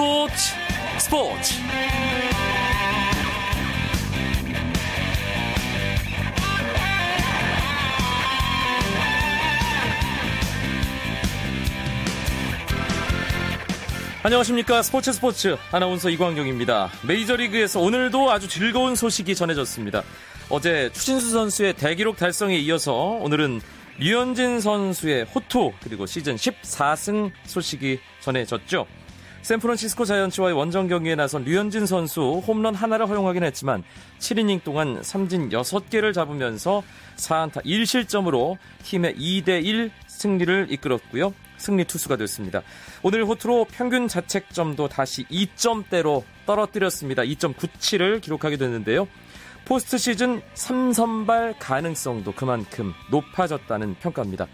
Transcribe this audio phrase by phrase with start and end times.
[0.00, 0.32] 스포츠
[0.98, 1.54] 스포츠
[14.22, 16.88] 안녕하십니까 스포츠 스포츠 아나운서 이광경입니다.
[17.06, 20.02] 메이저리그에서 오늘도 아주 즐거운 소식이 전해졌습니다.
[20.48, 23.60] 어제 추신수 선수의 대기록 달성에 이어서 오늘은
[23.98, 28.86] 류현진 선수의 호투 그리고 시즌 14승 소식이 전해졌죠.
[29.42, 33.82] 샌프란시스코 자이언츠와의 원정 경기에 나선 류현진 선수 홈런 하나를 허용하긴 했지만
[34.18, 36.82] 7이닝 동안 삼진 6개를 잡으면서
[37.16, 41.32] 4안타 1실점으로 팀의 2대1 승리를 이끌었고요.
[41.56, 42.62] 승리 투수가 됐습니다.
[43.02, 47.22] 오늘 호투로 평균 자책점도 다시 2점대로 떨어뜨렸습니다.
[47.22, 49.08] 2.97을 기록하게 됐는데요.
[49.64, 54.46] 포스트 시즌 3선발 가능성도 그만큼 높아졌다는 평가입니다.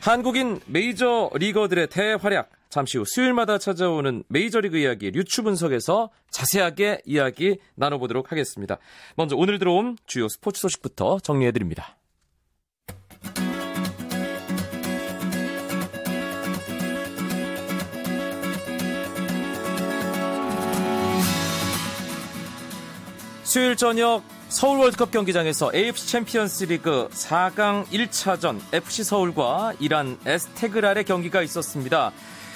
[0.00, 8.30] 한국인 메이저 리거들의 대활약 잠시 후 수요일마다 찾아오는 메이저리그 이야기 류추 분석에서 자세하게 이야기 나눠보도록
[8.32, 8.78] 하겠습니다.
[9.16, 11.96] 먼저 오늘 들어온 주요 스포츠 소식부터 정리해드립니다.
[23.44, 31.40] 수요일 저녁 서울 월드컵 경기장에서 AFC 챔피언스 리그 4강 1차전 FC 서울과 이란 에스테그랄의 경기가
[31.42, 32.12] 있었습니다.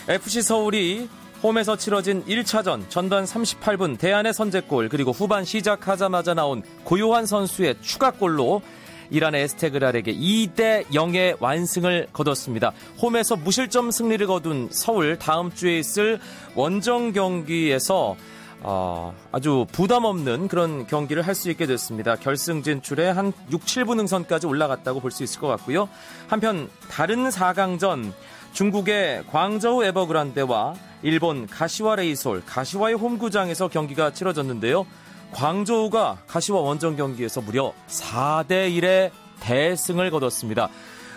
[0.09, 1.09] FC 서울이
[1.43, 8.63] 홈에서 치러진 1차전 전반 38분 대안의 선제골 그리고 후반 시작하자마자 나온 고요한 선수의 추가골로
[9.11, 12.73] 이란의 에스테그랄에게 2대 0의 완승을 거뒀습니다.
[13.01, 16.19] 홈에서 무실점 승리를 거둔 서울 다음 주에 있을
[16.55, 18.17] 원정 경기에서
[18.65, 22.15] 어, 아주 부담 없는 그런 경기를 할 수 있게 됐습니다.
[22.15, 25.89] 결승 진출에 한 6, 7분 능선까지 올라갔다고 볼 수 있을 것 같고요.
[26.29, 28.13] 한편 다른 4강전
[28.53, 34.87] 중국의 광저우 에버그란데와 일본 가시와 레이솔, 가시와의 홈구장에서 경기가 치러졌는데요.
[35.33, 39.11] 광저우가 가시와 원정 경기에서 무려 4대 1의
[39.41, 40.69] 대승을 거뒀습니다.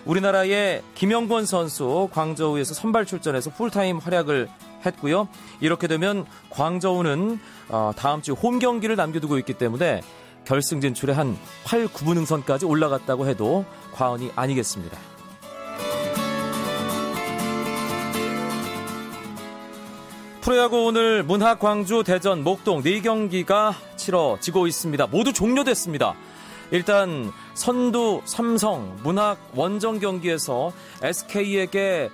[0.05, 4.47] 우리나라의 김영권 선수 광저우에서 선발 출전해서 풀타임 활약을
[4.85, 5.27] 했고요.
[5.59, 7.39] 이렇게 되면 광저우는
[7.69, 10.01] 어, 다음 주 홈 경기를 남겨두고 있기 때문에
[10.45, 15.14] 결승 진출에 한 8, 9분 응선까지 올라갔다고 해도 과언이 아니겠습니다.
[20.45, 25.07] 프로야구 오늘 문학, 광주, 대전, 목동 4경기가 치러지고 있습니다.
[25.07, 26.13] 모두 종료됐습니다.
[26.69, 32.11] 일단 선두 삼성 문학 원정 경기에서 SK에게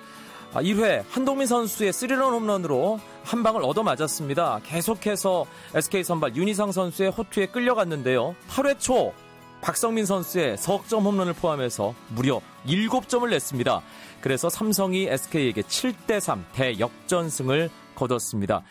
[0.54, 4.60] 1회 한동민 선수의 스리런 홈런으로 한 방을 얻어맞았습니다.
[4.64, 5.44] 계속해서
[5.74, 8.34] SK 선발 윤희상 선수의 호투에 끌려갔는데요.
[8.48, 9.12] 8회 초
[9.60, 13.82] 박성민 선수의 석점 홈런을 포함해서 무려 7점을 냈습니다.
[14.22, 17.70] 그래서 삼성이 SK에게 7대3 대역전승을
[18.02, 18.62] 거뒀습니다.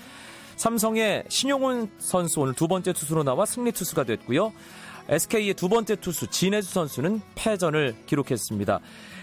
[0.57, 4.51] 삼성의 신용훈 선수 오늘 두 번째 투수로 나와 승리 투수가 됐고요.
[5.09, 8.79] SK의 두 번째 투수 진해수 선수는 패전을 기록했습니다.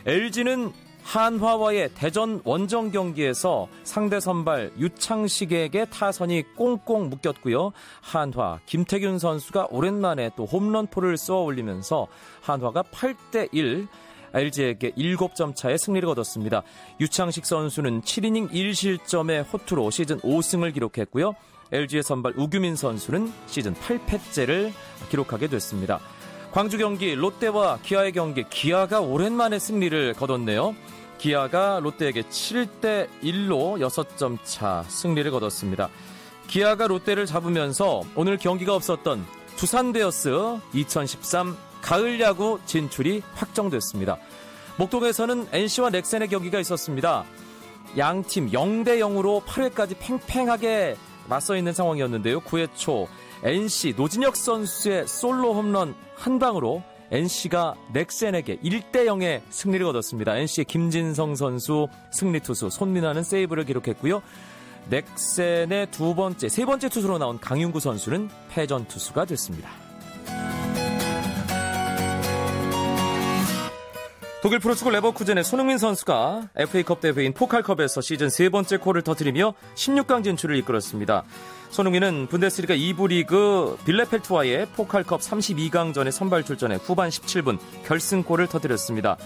[0.06, 0.72] LG는
[1.04, 7.72] 한화와의 대전 원정 경기에서 상대 선발 유창식에게 타선이 꽁꽁 묶였고요.
[8.02, 12.08] 한화 김태균 선수가 오랜만에 또 홈런포를 쏘아 올리면서
[12.42, 13.88] 한화가 8대 1
[14.34, 16.62] LG에게 7점 차의 승리를 거뒀습니다.
[17.00, 21.34] 유창식 선수는 7이닝 1실점의 호투로 시즌 5승을 기록했고요.
[21.72, 24.72] LG의 선발 우규민 선수는 시즌 8패째를
[25.10, 26.00] 기록하게 됐습니다.
[26.50, 30.74] 광주 경기 롯데와 기아의 경기 기아가 오랜만에 승리를 거뒀네요.
[31.18, 35.90] 기아가 롯데에게 7대 1로 6점 차 승리를 거뒀습니다.
[36.46, 40.30] 기아가 롯데를 잡으면서 오늘 경기가 없었던 두산 베어스
[40.72, 44.18] 2013 가을 야구 진출이 확정됐습니다.
[44.78, 47.24] 목동에서는 NC와 넥센의 경기가 있었습니다.
[47.96, 50.96] 양 팀 0대 0으로 8회까지 팽팽하게
[51.28, 52.40] 맞서 있는 상황이었는데요.
[52.40, 53.08] 9회 초
[53.42, 60.36] NC 노진혁 선수의 솔로 홈런 한 방으로 NC가 넥센에게 1대 0의 승리를 거뒀습니다.
[60.36, 64.22] NC의 김진성 선수 승리 투수, 손민아는 세이브를 기록했고요.
[64.90, 69.87] 넥센의 두 번째, 세 번째 투수로 나온 강윤구 선수는 패전 투수가 됐습니다.
[74.40, 80.54] 독일 프로축구 레버쿠젠의 손흥민 선수가 FA컵 대회인 포칼컵에서 시즌 세 번째 골을 터뜨리며 16강 진출을
[80.58, 81.24] 이끌었습니다.
[81.70, 89.16] 손흥민은 분데스리가 2부 리그 빌레펠트와의 포칼컵 32강전에 선발 출전해 후반 17분 결승골을 터뜨렸습니다.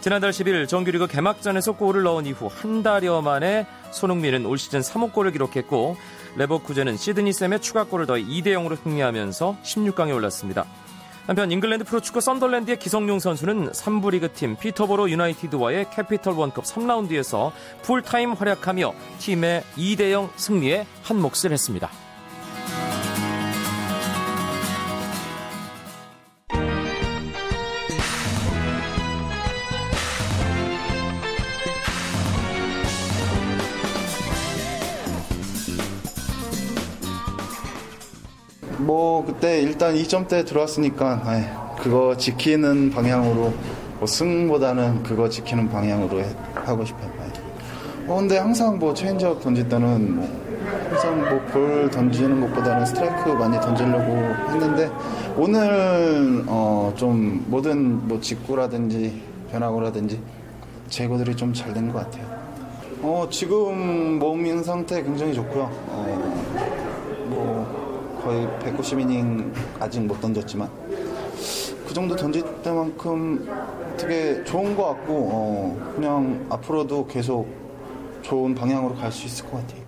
[0.00, 5.32] 지난달 10일 정규리그 개막전에서 골을 넣은 이후 한 달여 만에 손흥민은 올 시즌 3호 골을
[5.32, 5.98] 기록했고
[6.36, 10.64] 레버쿠젠은 시드니 샘의 추가골을 더해 2대 0으로 승리하면서 16강에 올랐습니다.
[11.26, 17.52] 한편 잉글랜드 프로축구 썬덜랜드의 기성용 선수는 3부 리그 팀 피터보로 유나이티드와의 캐피털 원컵 3라운드에서
[17.82, 21.90] 풀타임 활약하며 팀의 2대0 승리에 한 몫을 했습니다.
[38.92, 41.42] 뭐 그때 일단 2점대 들어왔으니까 아이,
[41.78, 43.50] 그거 지키는 방향으로
[43.98, 47.10] 뭐 승보다는 그거 지키는 방향으로 해, 하고 싶어요.
[47.22, 47.30] 아이.
[48.06, 50.28] 어, 근데 항상 뭐 체인지업 던질 때는 뭐
[50.90, 54.12] 항상 뭐 볼 던지는 것보다는 스트라이크 많이 던지려고
[54.50, 54.90] 했는데
[55.38, 60.20] 오늘 어, 좀 모든 뭐 직구라든지 변화구라든지
[60.90, 62.26] 제구들이 좀 잘 된 것 같아요.
[63.00, 65.62] 어, 지금 몸인 상태 굉장히 좋고요.
[65.88, 66.52] 어,
[67.30, 67.81] 뭐
[68.22, 70.70] 거의 190이닝 아직 못 던졌지만
[71.86, 73.48] 그 정도 던질 때만큼
[73.98, 77.46] 되게 좋은 것 같고 어, 그냥 앞으로도 계속
[78.22, 79.82] 좋은 방향으로 갈 수 있을 것 같아요.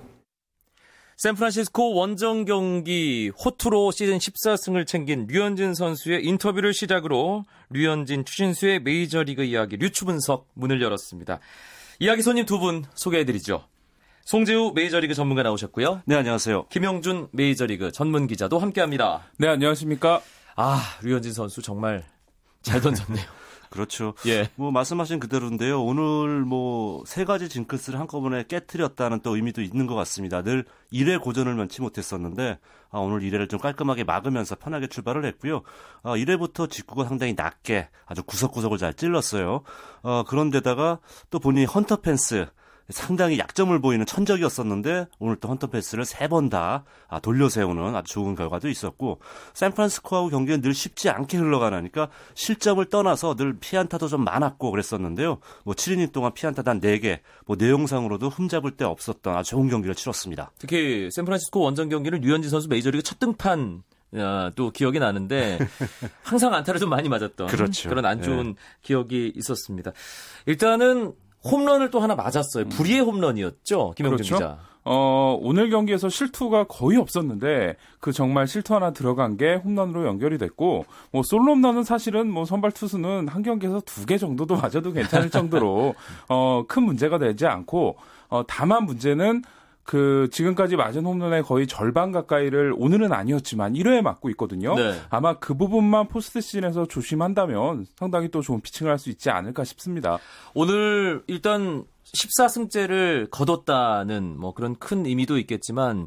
[1.17, 9.77] 샌프란시스코 원정 경기 호투로 시즌 14승을 챙긴 류현진 선수의 인터뷰를 시작으로 류현진 추신수의 메이저리그 이야기
[9.77, 11.39] 류추 분석 문을 열었습니다.
[12.01, 13.65] 이야기 손님 두 분 소개해드리죠.
[14.25, 16.03] 송재우 메이저리그 전문가 나오셨고요.
[16.07, 16.67] 네, 안녕하세요.
[16.69, 19.23] 김영준 메이저리그 전문 기자도 함께합니다.
[19.37, 20.23] 네, 안녕하십니까.
[20.57, 22.05] 아, 류현진 선수 정말
[22.63, 23.25] 잘 던졌네요.
[23.69, 24.15] 그렇죠.
[24.27, 24.49] 예.
[24.55, 25.83] 뭐 말씀하신 그대로인데요.
[25.83, 30.43] 오늘 뭐 세 가지 징크스를 한꺼번에 깨뜨렸다는 또 의미도 있는 것 같습니다.
[30.43, 32.59] 늘 1회 고전을 면치 못했었는데
[32.91, 35.63] 아, 오늘 1회를 좀 깔끔하게 막으면서 편하게 출발을 했고요.
[36.03, 39.65] 아, 1회부터 직구가 상당히 낮게 아주 구석구석을 잘 찔렀어요.
[40.03, 41.01] 어, 그런데다가
[41.31, 42.47] 또 본인이 헌터 펜스
[42.91, 46.85] 상당히 약점을 보이는 천적이었었는데 오늘 또 헌터 펜스를 세 번 다
[47.23, 49.21] 돌려 세우는 아주 좋은 결과도 있었고
[49.55, 55.39] 샌프란시스코하고 경기는 늘 쉽지 않게 흘러가니까 실점을 떠나서 늘 피안타도 좀 많았고 그랬었는데요.
[55.65, 60.51] 뭐 7이닝 동안 피안타 단 4개, 뭐 내용상으로도 흠잡을 데 없었던 아주 좋은 경기를 치렀습니다.
[60.59, 63.83] 특히 샌프란시스코 원정 경기는 류현진 선수 메이저리그 첫 등판
[64.17, 65.59] 야, 또 기억이 나는데
[66.23, 67.89] 항상 안타를 좀 많이 맞았던 그렇죠.
[67.89, 68.55] 그런 안 좋은 네.
[68.83, 69.93] 기억이 있었습니다.
[70.47, 71.15] 일단은
[71.45, 72.69] 홈런을 또 하나 맞았어요.
[72.69, 74.35] 불의의 홈런이었죠, 김영준 그렇죠?
[74.37, 74.59] 기자.
[74.87, 80.85] 어, 오늘 경기에서 실투가 거의 없었는데 그 정말 실투 하나 들어간 게 홈런으로 연결이 됐고
[81.11, 85.95] 뭐 솔로 홈런은 사실은 뭐 선발 투수는 한 경기에서 두 개 정도도 맞아도 괜찮을 정도로
[86.29, 87.97] 어, 큰 문제가 되지 않고
[88.29, 89.43] 어, 다만 문제는
[89.85, 94.75] 그 지금까지 맞은 홈런의 거의 절반 가까이를 오늘은 아니었지만 1회에 맞고 있거든요.
[94.75, 94.95] 네.
[95.11, 100.19] 아마 그 부분만 포스트 시즌에서 조심한다면 상당히 또 좋은 피칭을 할 수 있지 않을까 싶습니다.
[100.55, 101.85] 오늘 일단
[102.15, 106.07] 14승째를 거뒀다는 뭐 그런 큰 의미도 있겠지만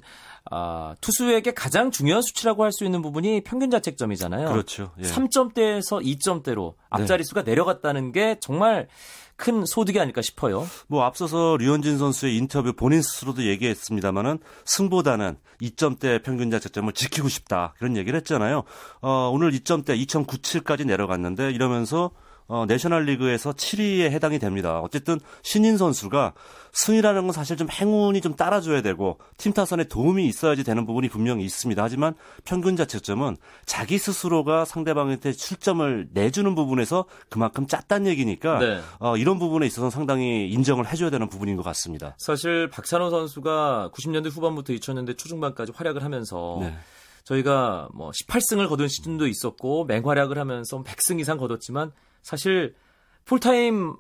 [0.52, 4.50] 아, 투수에게 가장 중요한 수치라고 할 수 있는 부분이 평균 자책점이잖아요.
[4.52, 4.92] 그렇죠.
[5.00, 5.04] 예.
[5.04, 7.52] 3점대에서 2점대로 앞자리 수가 네.
[7.52, 8.88] 내려갔다는 게 정말
[9.36, 10.68] 큰 소득이 아닐까 싶어요.
[10.88, 17.96] 뭐 앞서서 류현진 선수의 인터뷰 본인 스스로도 얘기했습니다만은 승보다는 2점대 평균 자책점을 지키고 싶다 그런
[17.98, 18.64] 얘기를 했잖아요.
[19.02, 22.12] 어, 오늘 2점대 2.97까지 내려갔는데 이러면서
[22.48, 24.80] 어, 내셔널리그에서 7위에 해당이 됩니다.
[24.80, 26.34] 어쨌든 신인 선수가
[26.72, 31.44] 승이라는 건 사실 좀 행운이 좀 따라줘야 되고 팀 타선에 도움이 있어야지 되는 부분이 분명히
[31.44, 31.82] 있습니다.
[31.82, 32.14] 하지만
[32.46, 38.80] 평균 자책점은 자기 스스로가 상대방한테 출점을 내주는 부분에서 그만큼 짰단 얘기니까 네.
[39.00, 42.16] 어, 이런 부분에 있어서 상당히 인정을 해줘야 되는 부분인 것 같습니다.
[42.18, 46.74] 사실 박찬호 선수가 90년대 후반부터 2000년대 초중반까지 활약을 하면서 네.
[47.24, 52.76] 저희가 뭐 18승을 거둔 시즌도 있었고 맹활약을 하면서 100승 이상 거뒀지만 사실
[53.26, 53.96] 풀타임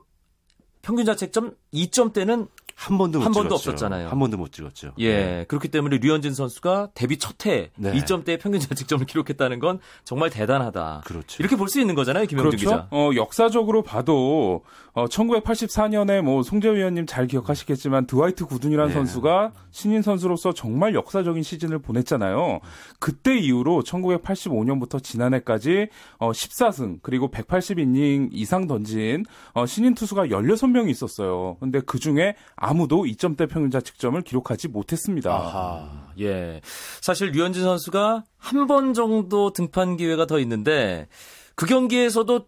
[0.81, 4.07] 평균 자책점 2점대는 한 번도 한 번도 없었잖아요.
[4.10, 4.91] 한 번도 못 찍었죠.
[5.00, 5.46] 예, 네.
[5.48, 7.91] 그렇기 때문에 류현진 선수가 데뷔 첫해 네.
[7.93, 11.01] 2점대 평균 자책점을 기록했다는 건 정말 대단하다.
[11.05, 11.38] 그렇죠.
[11.41, 12.65] 이렇게 볼 수 있는 거잖아요, 김영준 그렇죠?
[12.69, 12.88] 기자.
[12.91, 18.93] 어, 역사적으로 봐도 어, 1984년에 뭐 송재 위원님 잘 기억하시겠지만 드와이트 구든이라는 네.
[18.93, 22.60] 선수가 신인 선수로서 정말 역사적인 시즌을 보냈잖아요.
[23.00, 25.88] 그때 이후로 1985년부터 지난해까지
[26.19, 31.57] 어, 14승 그리고 180이닝 이상 던진 어, 신인 투수가 16명이 있었어요.
[31.60, 32.36] 근데 그 중에
[32.67, 35.31] 아무도 2점대 평균자 측점을 기록하지 못했습니다.
[35.33, 36.62] 아하, 예.
[37.01, 41.07] 사실 류현진 선수가 한 번 정도 등판 기회가 더 있는데
[41.55, 42.47] 그 경기에서도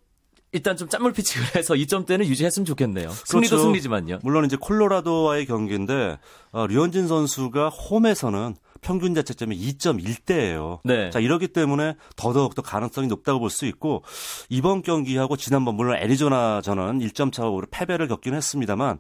[0.52, 3.10] 일단 좀 짠물 피칭을 해서 2점대는 유지했으면 좋겠네요.
[3.10, 3.64] 승리도 그렇죠.
[3.64, 4.20] 승리지만요.
[4.24, 6.18] 물론 이제 콜로라도와의 경기인데
[6.52, 10.80] 어, 류현진 선수가 홈에서는 평균 자책점이 2.1대예요.
[10.84, 11.10] 네.
[11.12, 14.04] 자 이러기 때문에 더더욱 더 가능성이 높다고 볼 수 있고
[14.50, 19.00] 이번 경기하고 지난번 물론 애리조나 저는 1점 차로 패배를 겪긴 했습니다만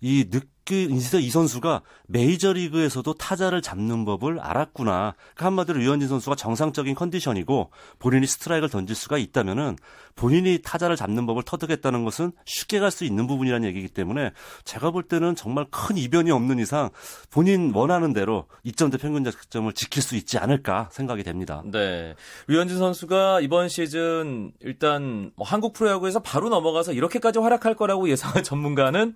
[0.00, 0.42] 이 늦,
[0.72, 5.14] 인지서 이 선수가 메이저리그에서도 타자를 잡는 법을 알았구나.
[5.34, 9.76] 그러니까 한마디로 류현진 선수가 정상적인 컨디션이고 본인이 스트라이크를 던질 수가 있다면은
[10.16, 14.30] 본인이 타자를 잡는 법을 터득했다는 것은 쉽게 갈 수 있는 부분이라는 얘기이기 때문에
[14.62, 16.90] 제가 볼 때는 정말 큰 이변이 없는 이상
[17.30, 21.62] 본인 원하는 대로 2점대 평균 자책점을 지킬 수 있지 않을까 생각이 됩니다.
[21.66, 22.14] 네.
[22.46, 29.14] 류현진 선수가 이번 시즌 일단 뭐 한국 프로야구에서 바로 넘어가서 이렇게까지 활약할 거라고 예상한 전문가는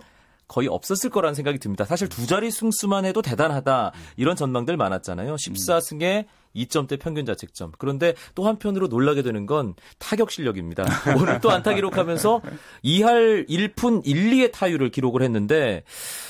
[0.48, 1.84] 거의 없었을 거라는 생각이 듭니다.
[1.84, 5.36] 사실 두 자리 승수만 해도 대단하다 이런 전망들 많았잖아요.
[5.36, 6.26] 14승에
[6.56, 7.72] 2점대 평균 자책점.
[7.78, 10.84] 그런데 또 한편으로 놀라게 되는 건 타격 실력입니다.
[11.20, 12.40] 오늘 또 안타 기록하면서
[12.84, 15.84] 2할 1푼 1, 2의 타율을 기록을 했는데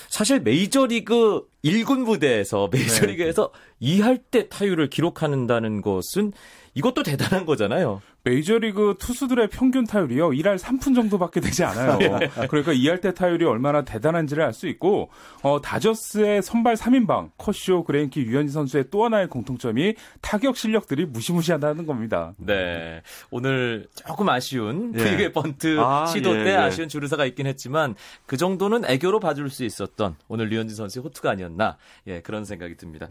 [0.08, 3.98] 사실 메이저리그 1군 무대에서 메이저리그에서 네.
[3.98, 6.32] 2할대 타율을 기록한다는 것은
[6.74, 8.02] 이것도 대단한 거잖아요.
[8.28, 10.30] 메이저리그 투수들의 평균 타율이요.
[10.30, 11.96] 1할 3푼 정도밖에 되지 않아요.
[11.98, 12.30] 네.
[12.48, 15.10] 그러니까 2할대 타율이 얼마나 대단한지를 알 수 있고
[15.42, 22.34] 어, 다저스의 선발 3인방 커쇼, 그레인키, 류현진 선수의 또 하나의 공통점이 타격 실력들이 무시무시하다는 겁니다.
[22.38, 23.02] 네.
[23.30, 24.98] 오늘 조금 아쉬운 예.
[24.98, 26.56] 프리웨 번트 아, 시도 예, 때 예.
[26.56, 27.94] 아쉬운 주루사가 있긴 했지만
[28.26, 31.76] 그 정도는 애교로 봐줄 수 있었던 오늘 류현진 선수의 호투가 아니었나
[32.08, 33.06] 예, 그런 생각이 듭니다.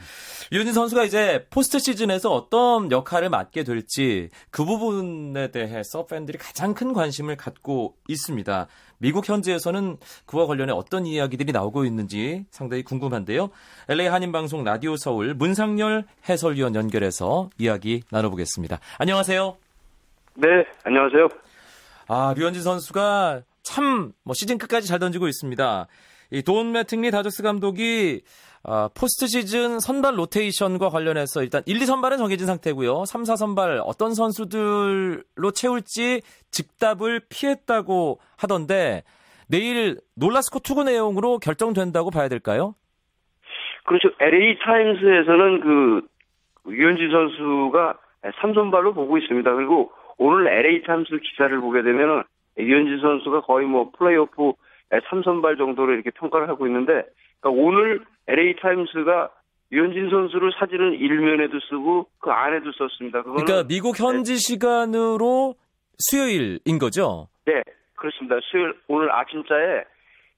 [0.51, 6.73] 류현진 선수가 이제 포스트 시즌에서 어떤 역할을 맡게 될지 그 부분 부분에 대해서 팬들이 가장
[6.73, 8.67] 큰 관심을 갖고 있습니다.
[8.99, 13.49] 미국 현지에서는 그와 관련해 어떤 이야기들이 나오고 있는지 상당히 궁금한데요.
[13.89, 18.79] LA 한인방송 라디오 서울 문상열 해설위원 연결해서 이야기 나눠보겠습니다.
[18.97, 19.57] 안녕하세요.
[20.35, 20.47] 네,
[20.83, 21.27] 안녕하세요.
[22.09, 25.87] 아, 류현진 선수가 참 뭐 시즌 끝까지 잘 던지고 있습니다.
[26.31, 28.22] 이돈 매팅리 다저스 감독이
[28.63, 33.05] 어, 포스트 시즌 선발 로테이션과 관련해서 일단 1, 2 선발은 정해진 상태고요.
[33.05, 39.03] 3, 4 선발 어떤 선수들로 채울지 즉답을 피했다고 하던데
[39.50, 42.75] 내일 놀라스코 투구 내용으로 결정된다고 봐야 될까요?
[43.86, 44.10] 그렇죠.
[44.19, 46.07] LA 타임스에서는 그
[46.69, 47.98] 류현진 선수가
[48.41, 49.53] 3선발로 보고 있습니다.
[49.53, 52.24] 그리고 오늘 LA 타임스 기사를 보게 되면은
[52.60, 54.53] 류현진 선수가 거의 뭐 플레이오프
[54.91, 57.03] 3선발 정도로 이렇게 평가를 하고 있는데
[57.39, 59.29] 그러니까 오늘 LA 타임스가
[59.72, 63.22] 류현진 선수를 사진은 일면에도 쓰고 그 안에도 썼습니다.
[63.24, 64.38] 그러니까 미국 현지 네.
[64.38, 65.56] 시간으로
[65.98, 67.27] 수요일인 거죠?
[67.46, 67.62] 네,
[67.96, 68.38] 그렇습니다.
[68.44, 69.84] 수요일 오늘 아침자에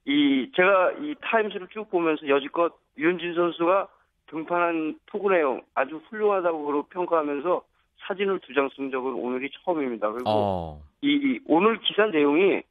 [0.05, 3.87] 이 제가 이 타임스를 쭉 보면서 여지껏 류현진 선수가
[4.27, 7.61] 등판한 투구 내용 아주 훌륭하다고 평가하면서
[8.07, 10.11] 사진을 두 장 쓴 적은 오늘이 처음입니다.
[10.11, 10.81] 그리고 어.
[11.01, 12.61] 이, 이 오늘 기사 내용이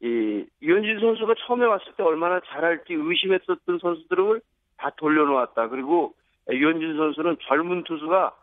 [0.00, 4.40] 이 유현진 선수가 처음에 왔을 때 얼마나 잘할지 의심했었던 선수들을
[4.76, 5.68] 다 돌려놓았다.
[5.68, 6.14] 그리고
[6.50, 8.36] 유현진 선수는 젊은 투수가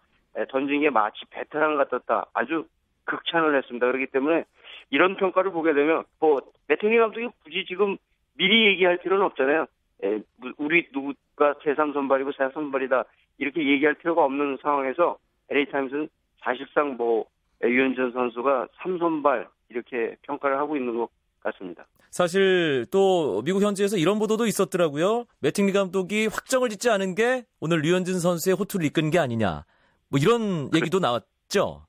[0.49, 2.25] 던진 게 마치 베테랑 같았다.
[2.33, 2.65] 아주
[3.05, 3.85] 극찬을 했습니다.
[3.85, 4.45] 그렇기 때문에
[4.89, 7.97] 이런 평가를 보게 되면 뭐 매트니 감독이 굳이 지금
[8.35, 9.67] 미리 얘기할 필요는 없잖아요.
[10.03, 10.19] 에,
[10.57, 13.05] 우리 누구가 제3선발이고 제3선발이다
[13.37, 15.17] 이렇게 얘기할 필요가 없는 상황에서
[15.49, 16.09] LA 타임스는
[16.41, 17.25] 사실상 뭐
[17.63, 21.09] 유현진 선수가 3선발 이렇게 평가를 하고 있는 것
[21.43, 21.85] 같습니다.
[22.11, 25.25] 사실 또 미국 현지에서 이런 보도도 있었더라고요.
[25.39, 29.65] 매팅리 감독이 확정을 짓지 않은 게 오늘 류현진 선수의 호투를 이끈 게 아니냐.
[30.09, 31.85] 뭐 이런 얘기도 나왔죠.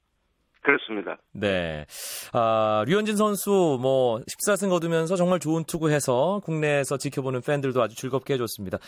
[0.64, 1.18] 그렇습니다.
[1.32, 1.84] 네.
[2.32, 8.78] 아, 류현진 선수 뭐 14승 거두면서 정말 좋은 투구해서 국내에서 지켜보는 팬들도 아주 즐겁게 해줬습니다.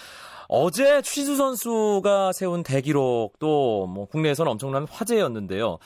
[0.48, 5.78] 어제 추신수 선수가 세운 대기록도 뭐 국내에서는 엄청난 화제였는데요.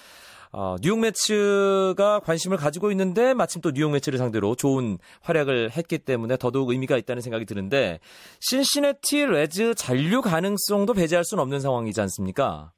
[0.52, 6.36] 어, 뉴욕 매츠가 관심을 가지고 있는데 마침 또 뉴욕 매츠를 상대로 좋은 활약을 했기 때문에
[6.36, 8.00] 더더욱 의미가 있다는 생각이 드는데
[8.40, 12.72] 신시내티 레즈 잔류 가능성도 배제할 수는 없는 상황이지 않습니까?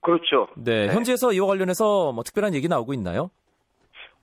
[0.00, 0.46] 그렇죠.
[0.56, 0.94] 네, 네.
[0.94, 3.30] 현지에서 이와 관련해서 뭐 특별한 얘기 나오고 있나요?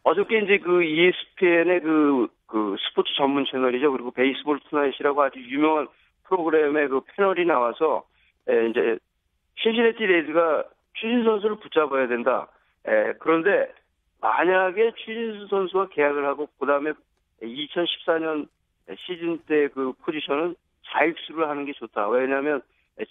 [0.03, 3.91] 어저께 이제 그 ESPN의 그, 그 스포츠 전문 채널이죠.
[3.91, 5.87] 그리고 Baseball Tonight이라고 아주 유명한
[6.23, 8.03] 프로그램의 그 패널이 나와서
[8.47, 8.97] 에, 이제
[9.61, 12.47] 신시내티 레즈가 추신수 선수를 붙잡아야 된다.
[12.88, 13.74] 에, 그런데
[14.22, 16.94] 만약에 추신수 선수가 계약을 하고 그다음에
[17.42, 18.48] 2014년
[19.06, 22.08] 시즌 때 그 포지션은 자익수를 하는 게 좋다.
[22.10, 22.62] 왜냐하면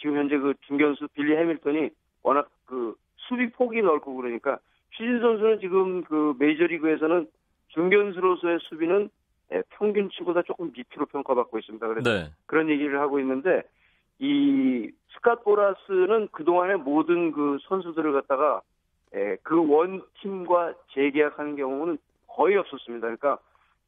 [0.00, 1.90] 지금 현재 그 중견수 빌리 해밀턴이
[2.22, 4.58] 워낙 그 수비 폭이 넓고 그러니까
[4.90, 7.26] 추진 선수는 지금 그 메이저리그에서는
[7.68, 9.10] 중견수로서의 수비는
[9.70, 11.86] 평균치보다 조금 밑으로 평가받고 있습니다.
[11.86, 12.30] 그래서 네.
[12.46, 13.62] 그런 얘기를 하고 있는데
[14.18, 18.62] 이 스캇 보라스는 그동안의 모든 그 선수들을 갖다가
[19.14, 23.06] 예, 그원 팀과 재계약하는 경우는 거의 없었습니다.
[23.06, 23.38] 그러니까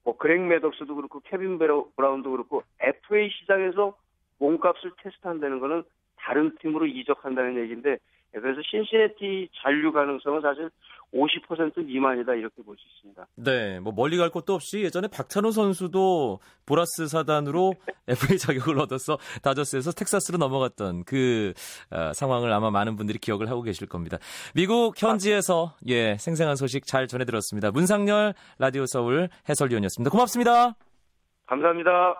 [0.04, 3.96] 뭐 그렉 매덕스도 그렇고 케빈 브라운도 그렇고 FA 시장에서
[4.38, 5.82] 몸값을 테스트한다는 거는
[6.16, 7.98] 다른 팀으로 이적한다는 얘기인데
[8.40, 10.70] 그래서 신시내티 잔류 가능성은 사실
[11.14, 13.26] 50% 미만이다 이렇게 볼 수 있습니다.
[13.36, 17.74] 네, 뭐 멀리 갈 곳도 없이 예전에 박찬호 선수도 보라스 사단으로
[18.08, 21.52] FA 자격을 얻어서 다저스에서 텍사스로 넘어갔던 그
[21.90, 24.18] 어, 상황을 아마 많은 분들이 기억을 하고 계실 겁니다.
[24.54, 27.70] 미국 현지에서 예 생생한 소식 잘 전해들었습니다.
[27.70, 30.10] 문상열 라디오 서울 해설위원이었습니다.
[30.10, 30.74] 고맙습니다.
[31.46, 32.16] 감사합니다.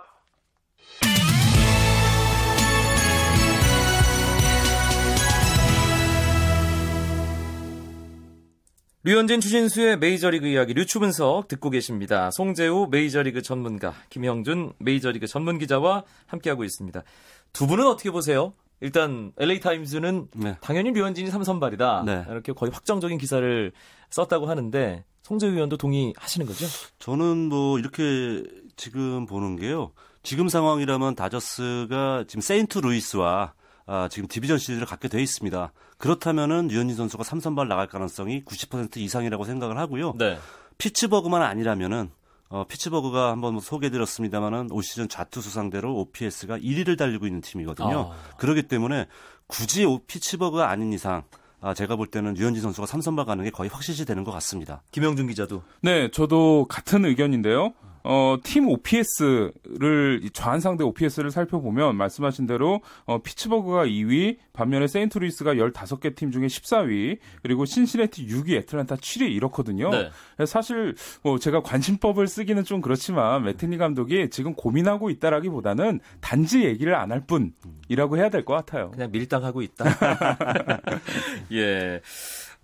[9.07, 12.33] 류현진 추신수의 메이저리그 이야기 류추 분석 듣고 계십니다.
[12.33, 17.05] 송재우 메이저리그 전문가, 김형준 메이저리그 전문 기자와 함께하고 있습니다.
[17.53, 18.53] 두 분은 어떻게 보세요?
[18.81, 20.57] 일단 LA 타임즈는 네.
[20.61, 22.03] 당연히 류현진이 삼선발이다.
[22.05, 22.25] 네.
[22.29, 23.71] 이렇게 거의 확정적인 기사를
[24.11, 26.67] 썼다고 하는데 송재우 의원도 동의하시는 거죠?
[26.99, 28.43] 저는 뭐 이렇게
[28.75, 29.93] 지금 보는 게요.
[30.25, 33.55] 지금 상황이라면 다저스가 지금 세인트 루이스와
[33.87, 35.73] 아, 지금 디비전 시리즈를 갖게 돼 있습니다.
[35.99, 40.14] 그렇다면은 류현진 선수가 삼선발 나갈 가능성이 90% 이상이라고 생각을 하고요.
[40.19, 40.38] 네.
[40.78, 42.11] 피츠버그만 아니라면은
[42.49, 48.12] 어, 피츠버그가 한번 뭐 소개해드렸습니다만은 올 시즌 좌투수 상대로 OPS가 1위를 달리고 있는 팀이거든요.
[48.12, 48.37] 아.
[48.37, 49.07] 그렇기 때문에
[49.47, 51.23] 굳이 오- 피츠버그가 아닌 이상
[51.61, 54.83] 아, 제가 볼 때는 류현진 선수가 삼선발 가는 게 거의 확실시 되는 것 같습니다.
[54.93, 57.73] 김영준 기자도 네, 저도 같은 의견인데요.
[58.09, 66.15] 어, 팀 OPS를 좌한 상대 OPS를 살펴보면 말씀하신 대로 어, 피츠버그가 2위, 반면에 세인트루이스가 15개
[66.15, 69.91] 팀 중에 14위, 그리고 신시내티 6위, 애틀란타 7위 이렇거든요.
[69.91, 70.11] 네.
[70.47, 77.07] 사실 뭐 제가 관심법을 쓰기는 좀 그렇지만 매팅리 감독이 지금 고민하고 있다라기보다는 단지 얘기를 안
[77.11, 78.91] 할 뿐이라고 해야 될 것 같아요.
[78.91, 79.85] 그냥 밀당하고 있다.
[81.53, 82.01] 예.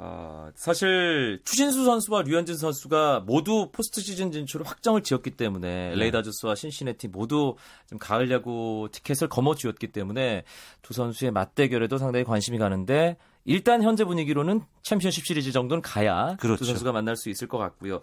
[0.05, 6.57] 어, 사실 추신수 선수와 류현진 선수가 모두 포스트 시즌 진출을 확정을 지었기 때문에 LA 다저스와
[6.57, 7.55] 신시내티 모두
[7.89, 10.43] 좀 가을 야구 티켓을 거머쥐었기 때문에
[10.83, 16.59] 두 선수의 맞대결에도 상당히 관심이 가는데 일단 현재 분위기로는 챔피언십 시리즈 정도는 가야 그렇죠.
[16.59, 18.01] 두 선수가 만날 수 있을 것 같고요.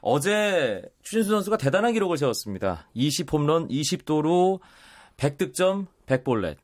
[0.00, 2.88] 어제 추신수 선수가 대단한 기록을 세웠습니다.
[2.96, 4.58] 20홈런 20도루
[5.18, 6.56] 100득점 100볼넷.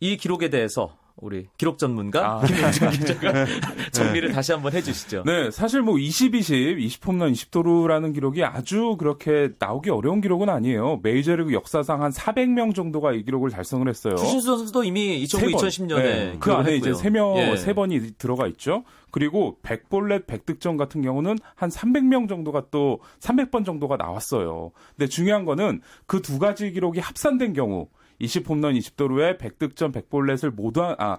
[0.00, 2.44] 이 기록에 대해서 우리 기록 전문가 아.
[2.44, 3.46] 김영준 기자가
[3.92, 5.22] 정리를 다시 한번 해주시죠.
[5.24, 11.00] 네, 사실 뭐 20, 20, 20 홈런 20도루라는 기록이 아주 그렇게 나오기 어려운 기록은 아니에요.
[11.02, 14.16] 메이저리그 역사상 한 400명 정도가 이 기록을 달성을 했어요.
[14.16, 17.56] 추신수 선수도 이미 2009, 2010년에 그 안에 이제 세 명, 예.
[17.56, 18.84] 세 번이 들어가 있죠.
[19.10, 24.72] 그리고 100볼넷 100득점 같은 경우는 한 300명 정도가 또 300번 정도가 나왔어요.
[24.96, 27.86] 근데 중요한 거는 그 두 가지 기록이 합산된 경우
[28.20, 31.18] 20홈런 20도루에 100득점 100볼넷을 모두 한, 아,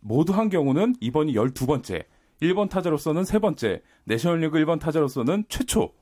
[0.00, 2.04] 모두 한 경우는 이번이 12번째.
[2.42, 5.92] 1번 타자로서는 세 번째, 내셔널리그 1번 타자로서는 최초.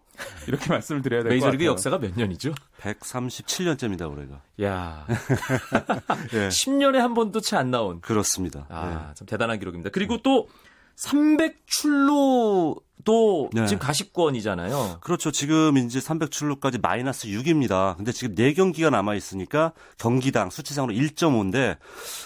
[0.47, 1.51] 이렇게 말씀을 드려야 될 것 같아요.
[1.51, 2.55] 메이저리그 역사가 몇 년이죠?
[2.81, 4.43] 137년째입니다, 올해가.
[4.63, 5.07] 야,
[6.35, 6.49] 예.
[6.49, 8.01] 10년에 한 번도 채 안 나온.
[8.01, 8.67] 그렇습니다.
[8.69, 9.91] 아, 참 대단한 기록입니다.
[9.91, 10.49] 그리고 또
[10.97, 13.67] 300출루 도 네.
[13.67, 14.99] 지금 가십권이잖아요.
[15.01, 15.31] 그렇죠.
[15.31, 17.97] 지금 이제 300출루까지 마이너스 6입니다.
[17.97, 21.77] 근데 지금 4경기가 남아 있으니까 경기당 수치상으로 1.5인데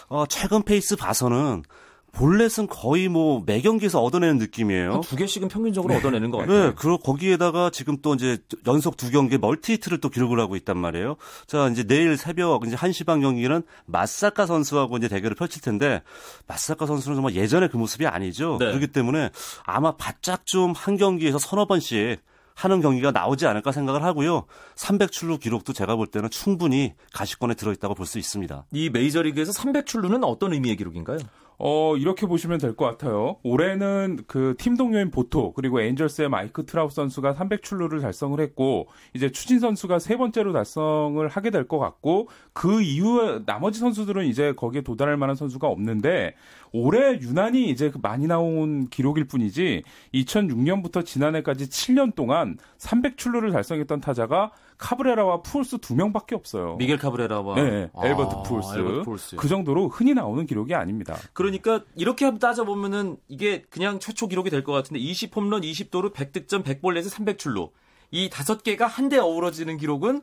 [0.08, 1.64] 어, 최근 페이스 봐서는
[2.12, 4.92] 볼넷은 거의 뭐 매 경기에서 얻어내는 느낌이에요.
[4.94, 6.66] 한두 개씩은 평균적으로 얻어내는 것 같아요.
[6.68, 10.76] 네, 그리고 거기에다가 지금 또 이제 연속 두 경기 멀티 히트를 또 기록을 하고 있단
[10.76, 11.16] 말이에요.
[11.46, 16.02] 자, 이제 내일 새벽 이제 1시 반 경기는 마쓰자카 선수하고 이제 대결을 펼칠 텐데
[16.46, 18.56] 마쓰자카 선수는 정말 예전의 그 모습이 아니죠.
[18.58, 18.66] 네.
[18.66, 19.30] 그렇기 때문에
[19.64, 22.20] 아마 바짝 좀 한 경기에서 서너 번씩
[22.54, 24.44] 하는 경기가 나오지 않을까 생각을 하고요.
[24.76, 28.64] 300출루 기록도 제가 볼 때는 충분히 가시권에 들어있다고 볼 수 있습니다.
[28.72, 31.18] 이 메이저리그에서 300출루는 어떤 의미의 기록인가요?
[31.62, 33.36] 어, 이렇게 보시면 될 것 같아요.
[33.42, 39.58] 올해는 그 팀 동료인 보토, 그리고 에인절스의 마이크 트라웃 선수가 300출루를 달성을 했고, 이제 추신수
[39.58, 45.18] 선수가 세 번째로 달성을 하게 될 것 같고, 그 이후에 나머지 선수들은 이제 거기에 도달할
[45.18, 46.34] 만한 선수가 없는데,
[46.72, 49.82] 올해 유난히 이제 그 많이 나온 기록일 뿐이지,
[50.14, 56.76] 2006년부터 지난해까지 7년 동안 300출루를 달성했던 타자가 카브레라와 푸홀스 두 명밖에 없어요.
[56.76, 58.78] 미겔 카브레라와 네, 아, 앨버트 푸홀스.
[58.78, 59.36] 앨버트 푸홀스.
[59.36, 61.16] 그 정도로 흔히 나오는 기록이 아닙니다.
[61.34, 66.12] 그러니까 이렇게 한번 따져 보면은 이게 그냥 최초 기록이 될 것 같은데 20 홈런 20도루
[66.12, 67.70] 100득점 100볼넷에 300출루
[68.10, 70.22] 이 다섯 개가 한데 어우러지는 기록은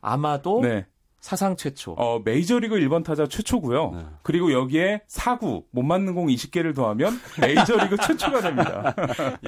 [0.00, 0.86] 아마도 네.
[1.24, 1.92] 사상 최초.
[1.92, 3.92] 어, 메이저리그 1번 타자 최초고요.
[3.92, 4.04] 네.
[4.22, 8.94] 그리고 여기에 사구 못 맞는 공 20개를 더하면 메이저리그 최초가 됩니다.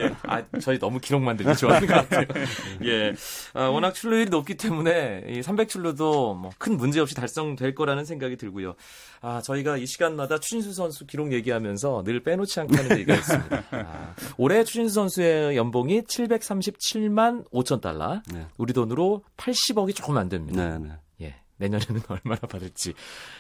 [0.00, 0.10] 예.
[0.22, 2.26] 아, 저희 너무 기록 만들기 좋아하는 것 같아요.
[2.82, 3.12] 예.
[3.52, 8.74] 아, 워낙 출루율이 높기 때문에 이 300출루도 뭐 큰 문제 없이 달성될 거라는 생각이 들고요.
[9.20, 13.62] 아, 저희가 이 시간마다 추신수 선수 기록 얘기하면서 늘 빼놓지 않다는 얘기가 있습니다.
[13.72, 18.22] 아, 올해 추신수 선수의 연봉이 737만 5천 달러.
[18.32, 18.46] 네.
[18.56, 20.66] 우리 돈으로 80억이 조금 안 됩니다.
[20.66, 20.88] 네, 네.
[20.90, 21.05] 예.
[21.58, 22.94] 내년에는 얼마나 받을지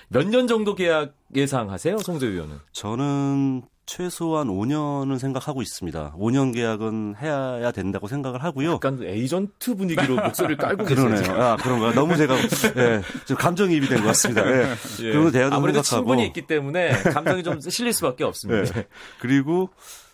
[0.08, 2.56] 몇 년 정도 계약 예상하세요, 송재 위원은?
[2.72, 6.14] 저는 최소한 5년은 생각하고 있습니다.
[6.18, 8.72] 5년 계약은 해야 된다고 생각을 하고요.
[8.74, 11.06] 약간 에이전트 분위기로 목소리를 깔고 계세요.
[11.08, 11.40] 그러네요.
[11.42, 11.92] 아, 그런가.
[11.92, 12.34] 너무 제가
[12.78, 14.44] 예, 좀 감정이입이 된 것 같습니다.
[14.50, 14.70] 예.
[15.06, 15.12] 예.
[15.12, 16.10] 그런 대화도 아무래도 생각하고.
[16.10, 18.76] 친분이 있기 때문에 감정이 좀 실릴 수밖에 없습니다.
[18.80, 18.86] 예.
[19.20, 19.70] 그리고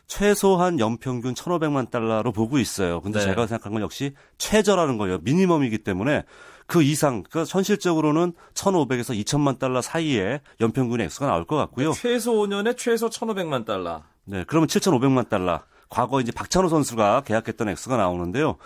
[0.07, 3.01] 최소한 연평균 1,500만 달러로 보고 있어요.
[3.01, 3.25] 근데 네.
[3.25, 5.19] 제가 생각한 건 역시 최저라는 거예요.
[5.23, 6.25] 미니멈이기 때문에
[6.67, 11.93] 그 이상, 그 현실적으로는 1,500에서 2,000만 달러 사이에 연평균의 액수가 나올 것 같고요.
[11.93, 14.03] 최소 5년에 최소 1,500만 달러.
[14.25, 15.63] 네, 그러면 7,500만 달러.
[15.89, 18.57] 과거 이제 박찬호 선수가 계약했던 액수가 나오는데요.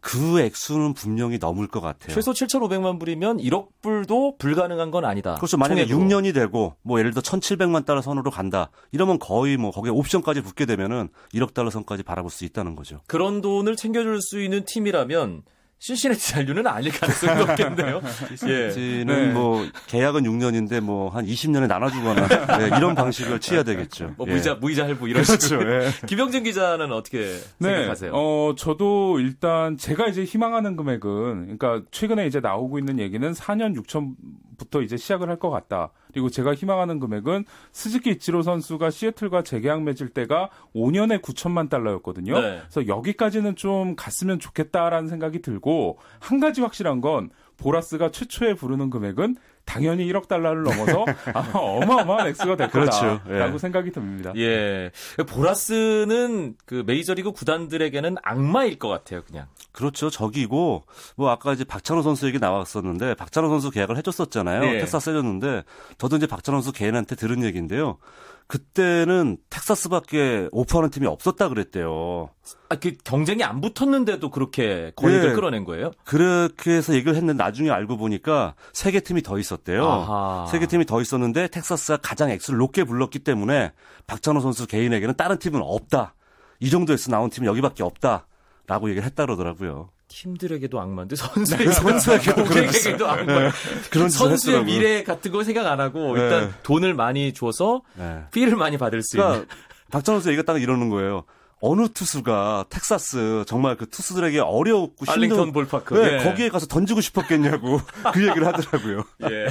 [0.00, 2.12] 그 액수는 분명히 넘을 것 같아요.
[2.12, 5.36] 최소 7,500만 불이면 1억 불도 불가능한 건 아니다.
[5.36, 5.56] 그렇죠.
[5.56, 6.20] 만약에 총액으로.
[6.20, 8.70] 6년이 되고 뭐 예를 들어 1,700만 달러 선으로 간다.
[8.92, 13.00] 이러면 거의 뭐 거기에 옵션까지 붙게 되면은 1억 달러 선까지 바라볼 수 있다는 거죠.
[13.06, 15.42] 그런 돈을 챙겨줄 수 있는 팀이라면
[15.84, 18.00] 신시내티 잔류는 아닐 가능성이 높겠네요.
[18.48, 18.70] 예.
[18.70, 19.32] 지는 네.
[19.34, 22.26] 뭐 계약은 6년인데 뭐 한 20년에 나눠주거나
[22.58, 24.14] 네, 이런 방식을 취해야 되겠죠.
[24.16, 24.32] 뭐 예.
[24.32, 25.46] 무이자 무이자 할부 이런 그렇죠.
[25.46, 25.84] 식으로.
[25.84, 25.90] 예.
[26.08, 28.12] 김영진 기자는 어떻게 생각하세요?
[28.14, 34.14] 어, 저도 일단 제가 이제 희망하는 금액은 그러니까 최근에 이제 나오고 있는 얘기는 4년 6천
[34.56, 35.90] 부터 이제 시작을 할 것 같다.
[36.12, 42.40] 그리고 제가 희망하는 금액은 스즈키 이치로 선수가 시애틀과 재계약 맺을 때가 5년에 9천만 달러였거든요.
[42.40, 42.60] 네.
[42.60, 49.36] 그래서 여기까지는 좀 갔으면 좋겠다라는 생각이 들고 한 가지 확실한 건 보라스가 최초에 부르는 금액은
[49.64, 53.20] 당연히 1억 달러를 넘어서 아마 어마어마한 액수가 될 그렇죠.
[53.24, 53.58] 거다라고 예.
[53.58, 54.32] 생각이 듭니다.
[54.36, 54.90] 예.
[55.26, 59.46] 보라스는 그 메이저리그 구단들에게는 악마일 것 같아요, 그냥.
[59.72, 60.10] 그렇죠.
[60.10, 60.84] 적이고
[61.16, 64.60] 뭐 아까 이제 박찬호 선수 얘기 나왔었는데 박찬호 선수 계약을 해줬었잖아요.
[64.60, 64.78] 네.
[64.78, 65.62] 텍사스 해줬는데
[65.98, 67.98] 저도 이제 박찬호 선수 개인한테 들은 얘기인데요.
[68.46, 72.30] 그때는 텍사스밖에 오퍼하는 팀이 없었다 그랬대요.
[72.68, 75.32] 아, 그 경쟁이 안 붙었는데도 그렇게 권익을 예.
[75.34, 75.92] 끌어낸 거예요?
[76.04, 80.46] 그렇게 해서 얘기를 했는데 나중에 알고 보니까 세 개 팀이 더 있었대요.
[80.50, 83.72] 세 개 팀이 더 있었는데 텍사스가 가장 액수를 높게 불렀기 때문에
[84.06, 86.14] 박찬호 선수 개인에게는 다른 팀은 없다.
[86.60, 88.26] 이 정도 액수 나온 팀은 여기밖에 없다.
[88.66, 89.90] 라고 얘기를 했다 그러더라고요.
[90.08, 93.50] 팀들에게도 악마인데 선수에게 네, 선수에게도 고객에게도 악마.
[93.90, 94.64] 그런 선수의 했더라고요.
[94.64, 96.54] 미래 같은 거 생각 안 하고 일단 네.
[96.62, 98.22] 돈을 많이 줘서 네.
[98.32, 99.28] 피를 많이 받을 수 있는.
[99.28, 99.54] 그러니까
[99.90, 101.24] 박찬호 선수 얘기가 딱 이러는 거예요.
[101.66, 105.94] 어느 투수가 텍사스 정말 그 투수들에게 어렵고 알링턴 힘든 볼파크.
[105.94, 106.22] 네, 예.
[106.22, 107.80] 거기에 가서 던지고 싶었겠냐고
[108.12, 109.02] 그 얘기를 하더라고요.
[109.30, 109.46] 예.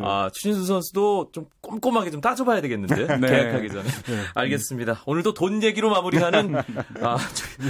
[0.00, 3.18] 아, 추신수 선수도 좀 꼼꼼하게 좀 따져봐야 되겠는데.
[3.18, 3.28] 네.
[3.28, 3.88] 계약하기 전에.
[4.36, 5.02] 알겠습니다.
[5.04, 6.56] 오늘도 돈 얘기로 마무리하는,
[7.02, 7.18] 아,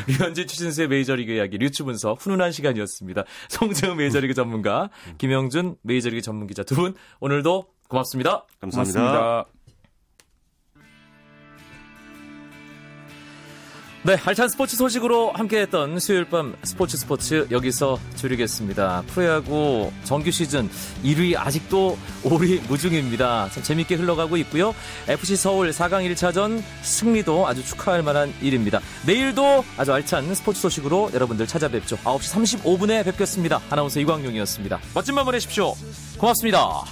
[0.06, 3.24] 류현진 추신수의 메이저리그 이야기, 류추 분석, 훈훈한 시간이었습니다.
[3.48, 8.46] 송재우 메이저리그 전문가, 김영준 메이저리그 전문기자 두 분, 오늘도 고맙습니다.
[8.60, 9.00] 감사합니다.
[9.00, 9.59] 고맙습니다.
[14.02, 19.02] 네, 알찬 스포츠 소식으로 함께했던 수요일 밤 스포츠 스포츠 여기서 줄이겠습니다.
[19.08, 20.70] 프로야구 정규 시즌
[21.04, 23.50] 1위 아직도 오리무중입니다.
[23.50, 24.74] 참 재밌게 흘러가고 있고요.
[25.06, 28.80] FC 서울 4강 1차전 승리도 아주 축하할 만한 일입니다.
[29.04, 31.98] 내일도 아주 알찬 스포츠 소식으로 여러분들 찾아뵙죠.
[31.98, 33.60] 9시 35분에 뵙겠습니다.
[33.68, 34.80] 아나운서 이광용이었습니다.
[34.94, 35.74] 멋진 밤 보내십시오.
[36.16, 36.84] 고맙습니다.